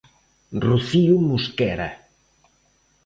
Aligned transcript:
Rocío 0.65 1.15
Mosquera. 1.29 1.89